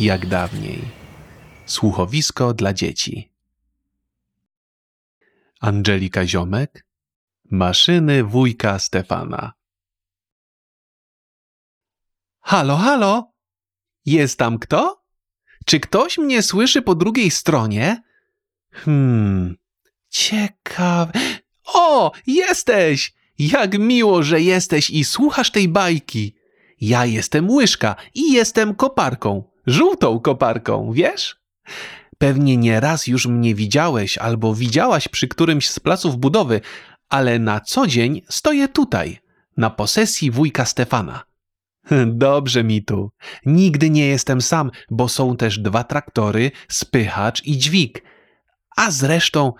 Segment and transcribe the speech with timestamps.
[0.00, 0.82] jak dawniej.
[1.66, 3.30] Słuchowisko dla dzieci.
[5.60, 6.86] Angelika Ziomek,
[7.50, 9.52] maszyny wujka Stefana.
[12.40, 13.32] Halo, halo?
[14.04, 15.02] Jest tam kto?
[15.64, 18.02] Czy ktoś mnie słyszy po drugiej stronie?
[18.72, 19.56] Hmm,
[20.08, 21.20] ciekawe.
[21.64, 23.14] O, jesteś!
[23.38, 26.34] Jak miło, że jesteś i słuchasz tej bajki.
[26.80, 31.36] Ja jestem łyżka i jestem koparką, żółtą koparką, wiesz?
[32.18, 36.60] Pewnie nie raz już mnie widziałeś albo widziałaś przy którymś z placów budowy,
[37.08, 39.18] ale na co dzień stoję tutaj,
[39.56, 41.22] na posesji wujka Stefana.
[42.06, 43.10] Dobrze mi tu.
[43.46, 48.02] Nigdy nie jestem sam, bo są też dwa traktory, spychacz i dźwig.
[48.76, 49.52] A zresztą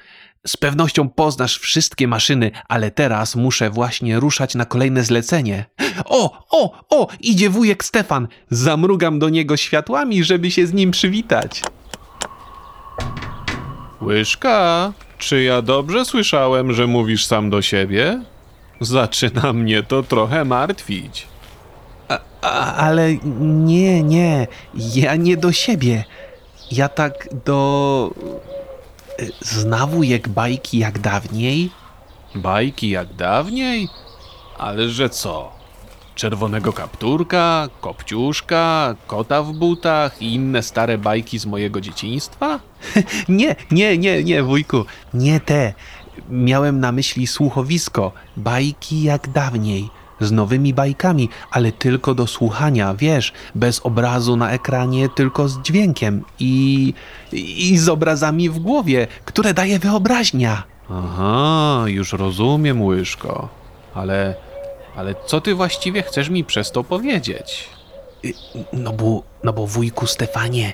[0.46, 5.64] z pewnością poznasz wszystkie maszyny, ale teraz muszę właśnie ruszać na kolejne zlecenie.
[6.04, 8.28] O, o, o, idzie wujek Stefan.
[8.50, 11.62] Zamrugam do niego światłami, żeby się z nim przywitać.
[14.02, 18.22] Łyżka, czy ja dobrze słyszałem, że mówisz sam do siebie?
[18.80, 21.26] Zaczyna mnie to trochę martwić.
[22.42, 26.04] A, ale nie, nie, ja nie do siebie.
[26.70, 28.10] Ja tak do.
[29.40, 31.70] Zna wujek bajki jak dawniej?
[32.34, 33.88] Bajki jak dawniej?
[34.58, 35.52] Ale że co?
[36.14, 42.60] Czerwonego kapturka, kopciuszka, kota w butach i inne stare bajki z mojego dzieciństwa?
[43.28, 45.74] nie, nie, nie, nie, wujku, nie te.
[46.28, 53.32] Miałem na myśli słuchowisko, bajki jak dawniej, z nowymi bajkami, ale tylko do słuchania, wiesz,
[53.54, 56.94] bez obrazu na ekranie, tylko z dźwiękiem i,
[57.32, 60.62] i z obrazami w głowie, które daje wyobraźnia.
[60.90, 63.48] Aha, już rozumiem, łyżko,
[63.94, 64.34] ale,
[64.96, 67.68] ale co ty właściwie chcesz mi przez to powiedzieć?
[68.72, 70.72] No bo, no bo wujku Stefanie,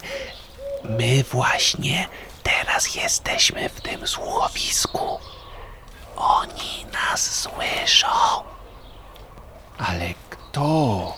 [0.84, 2.06] my właśnie
[2.42, 5.18] teraz jesteśmy w tym słuchowisku.
[6.16, 8.06] Oni nas słyszą.
[9.78, 11.14] Ale kto?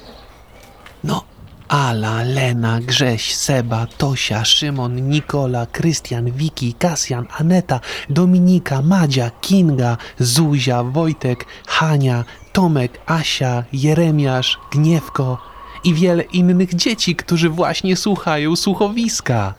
[1.04, 1.24] No,
[1.68, 10.82] Ala, Lena, Grześ, Seba, Tosia, Szymon, Nikola, Krystian, Wiki, Kasjan, Aneta, Dominika, Madzia, Kinga, Zuzia,
[10.82, 15.38] Wojtek, Hania, Tomek, Asia, Jeremiasz, Gniewko
[15.84, 19.54] i wiele innych dzieci, którzy właśnie słuchają słuchowiska.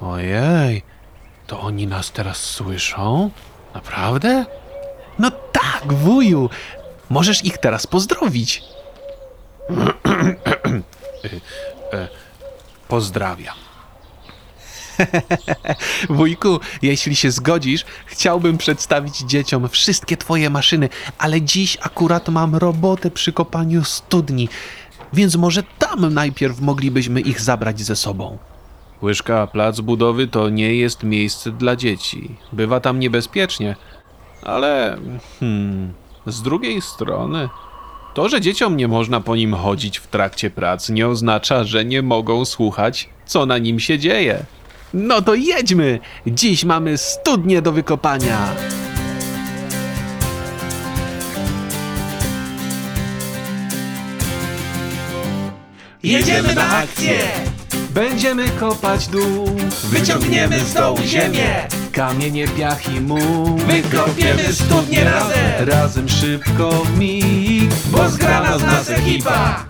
[0.00, 0.82] Ojej,
[1.46, 3.30] to oni nas teraz słyszą?
[3.74, 4.44] Naprawdę?
[5.18, 6.50] No tak, wuju.
[7.10, 8.62] Możesz ich teraz pozdrowić.
[12.88, 13.56] Pozdrawiam.
[16.10, 20.88] Wujku, jeśli się zgodzisz, chciałbym przedstawić dzieciom wszystkie twoje maszyny,
[21.18, 24.48] ale dziś akurat mam robotę przy kopaniu studni,
[25.12, 28.38] więc może tam najpierw moglibyśmy ich zabrać ze sobą.
[29.02, 32.36] Łyżka, plac budowy to nie jest miejsce dla dzieci.
[32.52, 33.76] Bywa tam niebezpiecznie,
[34.42, 34.98] ale
[35.40, 35.92] hmm,
[36.26, 37.48] z drugiej strony,
[38.14, 42.02] to, że dzieciom nie można po nim chodzić w trakcie prac, nie oznacza, że nie
[42.02, 44.44] mogą słuchać, co na nim się dzieje.
[44.94, 45.98] No to jedźmy!
[46.26, 48.38] Dziś mamy studnie do wykopania!
[56.02, 57.49] Jedziemy na akcję!
[57.90, 59.48] Będziemy kopać dół,
[59.84, 61.68] Wyciągniemy z dołu ziemię!
[61.92, 63.56] kamienie, piach i muł.
[63.56, 65.68] Wykopiemy studnie razem!
[65.68, 69.64] Razem szybko w mig, Bo zgrana z nas ekipa!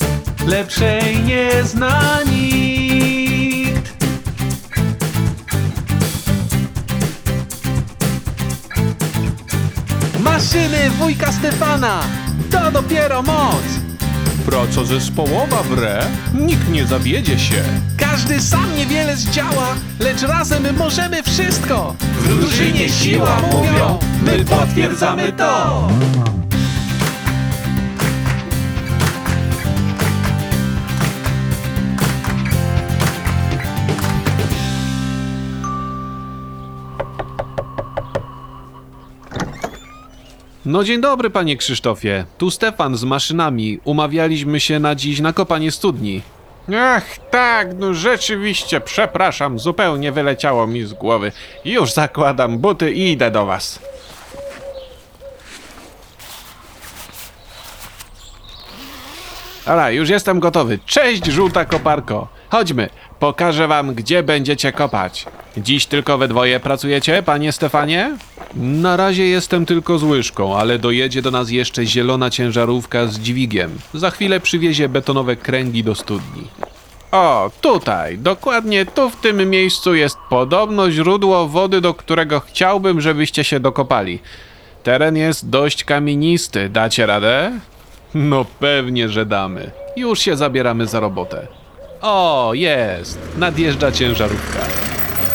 [0.47, 3.91] lepszej nie zna nikt.
[10.21, 12.01] Maszyny wujka Stefana,
[12.51, 13.90] to dopiero moc.
[14.47, 16.03] Praca zespołowa wre,
[16.35, 17.63] nikt nie zawiedzie się.
[17.97, 21.95] Każdy sam niewiele zdziała, lecz razem możemy wszystko.
[22.01, 25.89] W drużynie siła mówią, my potwierdzamy to!
[40.71, 42.25] No dzień dobry, panie Krzysztofie.
[42.39, 43.81] Tu Stefan z maszynami.
[43.85, 46.23] Umawialiśmy się na dziś na kopanie studni.
[46.77, 51.33] Ach, tak, no rzeczywiście, przepraszam, zupełnie wyleciało mi z głowy.
[51.65, 53.79] Już zakładam buty i idę do was.
[59.67, 60.79] Dobra, już jestem gotowy.
[60.87, 62.29] Cześć, żółta koparko.
[62.51, 62.89] Chodźmy,
[63.19, 65.27] pokażę wam, gdzie będziecie kopać.
[65.57, 68.17] Dziś tylko we dwoje pracujecie, panie Stefanie?
[68.55, 73.79] Na razie jestem tylko z łyżką, ale dojedzie do nas jeszcze zielona ciężarówka z dźwigiem.
[73.95, 76.43] Za chwilę przywiezie betonowe kręgi do studni.
[77.13, 83.45] O, tutaj, dokładnie tu w tym miejscu jest podobno źródło wody, do którego chciałbym, żebyście
[83.45, 84.19] się dokopali.
[84.83, 87.53] Teren jest dość kamienisty, dacie radę?
[88.15, 89.71] No pewnie, że damy.
[89.97, 91.47] Już się zabieramy za robotę.
[92.01, 93.19] O, jest!
[93.37, 94.61] Nadjeżdża ciężarówka.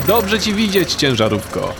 [0.07, 1.73] Dobrze ci widzieć, ciężarówko.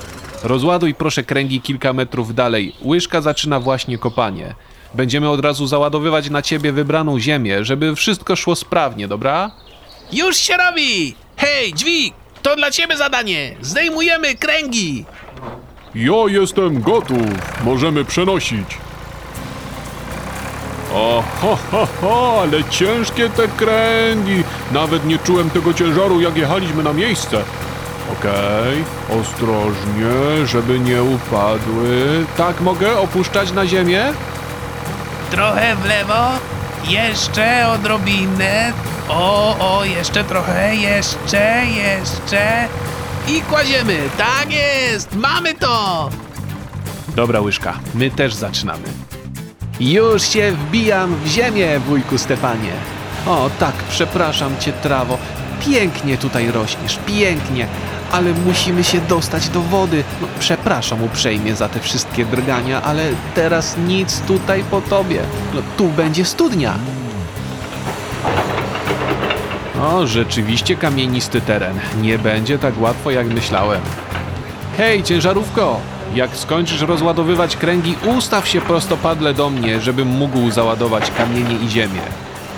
[0.45, 2.75] Rozładuj proszę kręgi kilka metrów dalej.
[2.81, 4.55] Łyżka zaczyna właśnie kopanie.
[4.93, 9.51] Będziemy od razu załadowywać na ciebie wybraną ziemię, żeby wszystko szło sprawnie, dobra?
[10.11, 11.15] Już się robi!
[11.37, 12.13] Hej, dźwig!
[12.41, 13.55] To dla ciebie zadanie!
[13.61, 15.05] Zdejmujemy kręgi!
[15.95, 17.27] Ja jestem gotów.
[17.63, 18.67] Możemy przenosić.
[20.93, 24.43] O, ho, ho, ho, ale ciężkie te kręgi.
[24.71, 27.43] Nawet nie czułem tego ciężaru, jak jechaliśmy na miejsce.
[28.11, 28.83] Okej,
[29.21, 32.25] ostrożnie, żeby nie upadły.
[32.37, 34.03] Tak mogę opuszczać na ziemię?
[35.31, 36.29] Trochę w lewo,
[36.87, 38.73] jeszcze odrobinę.
[39.09, 42.67] O, o, jeszcze trochę, jeszcze, jeszcze.
[43.27, 45.15] I kładziemy, tak jest!
[45.15, 46.09] Mamy to!
[47.15, 48.87] Dobra, łyżka, my też zaczynamy.
[49.79, 52.71] Już się wbijam w ziemię, wujku Stefanie.
[53.27, 55.17] O, tak, przepraszam cię, trawo.
[55.59, 57.67] Pięknie tutaj rośniesz, pięknie,
[58.11, 60.03] ale musimy się dostać do wody.
[60.21, 63.03] No, przepraszam uprzejmie za te wszystkie drgania, ale
[63.35, 65.21] teraz nic tutaj po tobie.
[65.53, 66.73] No, tu będzie studnia.
[69.81, 71.79] O, rzeczywiście kamienisty teren.
[72.01, 73.81] Nie będzie tak łatwo, jak myślałem.
[74.77, 75.79] Hej, ciężarówko!
[76.15, 82.01] Jak skończysz rozładowywać kręgi, ustaw się prostopadle do mnie, żebym mógł załadować kamienie i ziemię.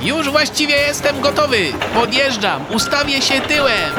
[0.01, 1.57] Już właściwie jestem gotowy!
[1.94, 3.91] Podjeżdżam, ustawię się tyłem!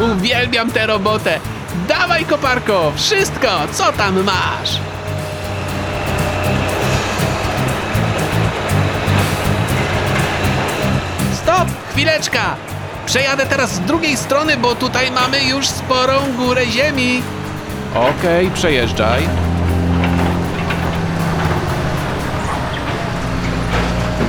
[0.12, 1.40] Uwielbiam tę robotę!
[1.88, 4.78] Dawaj, koparko, wszystko, co tam masz?
[11.34, 12.56] Stop, chwileczka!
[13.08, 17.22] Przejadę teraz z drugiej strony, bo tutaj mamy już sporą górę ziemi.
[17.94, 19.22] Okej, przejeżdżaj.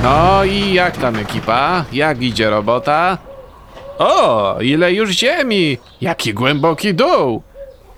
[0.02, 1.84] No i jak tam ekipa?
[1.92, 3.18] Jak idzie robota?
[3.98, 5.78] O, ile już ziemi!
[6.00, 7.42] Jaki głęboki dół!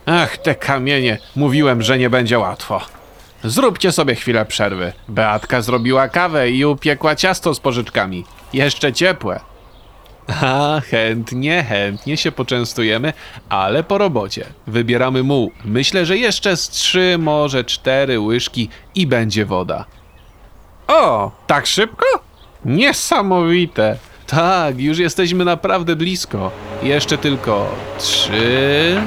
[0.06, 1.18] Ach, te kamienie.
[1.36, 2.80] Mówiłem, że nie będzie łatwo.
[3.44, 4.92] Zróbcie sobie chwilę przerwy.
[5.08, 8.24] Beatka zrobiła kawę i upiekła ciasto z pożyczkami.
[8.52, 9.51] Jeszcze ciepłe.
[10.28, 13.12] A, chętnie, chętnie się poczęstujemy,
[13.48, 14.44] ale po robocie.
[14.66, 15.52] Wybieramy muł.
[15.64, 19.84] Myślę, że jeszcze z trzy, może cztery łyżki i będzie woda.
[20.88, 22.06] O, tak szybko?
[22.64, 23.96] Niesamowite.
[24.26, 26.50] Tak, już jesteśmy naprawdę blisko.
[26.82, 29.00] Jeszcze tylko trzy.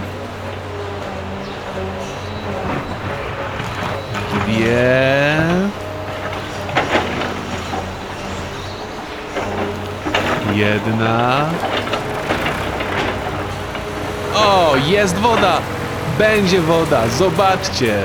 [4.46, 5.45] Dwie.
[10.54, 11.50] Jedna.
[14.36, 15.62] O, jest woda!
[16.18, 18.04] Będzie woda, zobaczcie!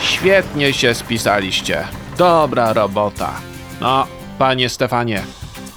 [0.00, 1.84] Świetnie się spisaliście.
[2.18, 3.30] Dobra robota.
[3.80, 4.06] No,
[4.38, 5.22] panie Stefanie,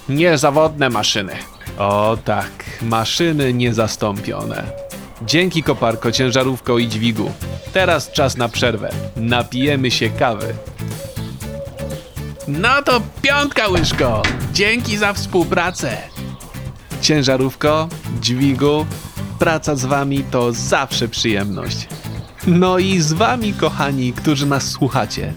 [0.08, 1.32] niezawodne maszyny.
[1.78, 2.50] O tak,
[2.82, 4.62] maszyny niezastąpione.
[5.22, 7.32] Dzięki koparko, ciężarówko i dźwigu.
[7.72, 8.90] Teraz czas na przerwę.
[9.16, 10.54] Napijemy się kawy.
[12.58, 14.22] No to piątka, łyżko.
[14.52, 15.96] Dzięki za współpracę.
[17.02, 17.88] Ciężarówko,
[18.20, 18.86] dźwigu,
[19.38, 21.88] praca z wami to zawsze przyjemność.
[22.46, 25.32] No i z wami, kochani, którzy nas słuchacie.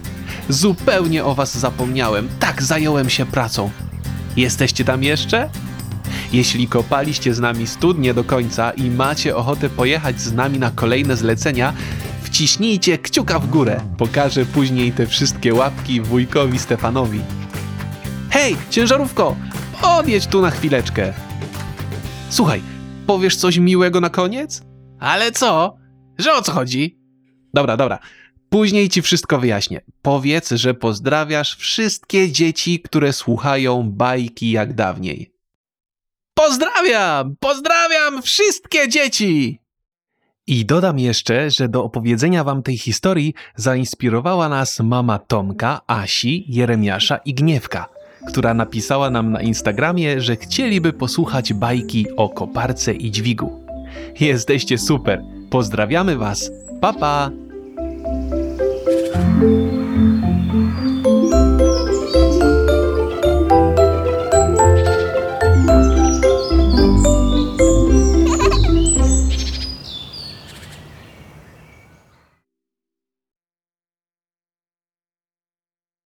[0.50, 3.72] Zupełnie o was zapomniałem, tak zająłem się pracą.
[4.38, 5.50] Jesteście tam jeszcze?
[6.32, 11.18] Jeśli kopaliście z nami studnie do końca i macie ochotę pojechać z nami na kolejne
[11.18, 11.74] zlecenia,
[12.34, 13.82] wciśnijcie kciuka w górę.
[13.98, 17.22] Pokażę później te wszystkie łapki wujkowi Stefanowi.
[18.30, 19.36] Hej, ciężarówko,
[19.82, 21.14] odjedź tu na chwileczkę.
[22.30, 22.62] Słuchaj,
[23.08, 24.62] powiesz coś miłego na koniec?
[25.00, 25.78] Ale co?
[26.18, 27.00] Że o co chodzi?
[27.54, 28.00] Dobra, dobra.
[28.50, 29.82] Później ci wszystko wyjaśnię.
[30.02, 35.34] Powiedz, że pozdrawiasz wszystkie dzieci, które słuchają bajki jak dawniej.
[36.34, 37.36] Pozdrawiam!
[37.40, 39.63] Pozdrawiam wszystkie dzieci!
[40.48, 47.18] I dodam jeszcze, że do opowiedzenia wam tej historii zainspirowała nas mama Tomka, Asi, Jeremiasza
[47.18, 47.90] i Gniewka,
[48.28, 53.64] która napisała nam na Instagramie, że chcieliby posłuchać bajki o koparce i dźwigu.
[54.20, 55.24] Jesteście super.
[55.50, 56.52] Pozdrawiamy was.
[56.82, 57.43] Pa pa!